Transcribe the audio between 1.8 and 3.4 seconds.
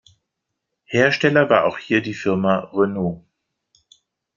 die Firma Renault.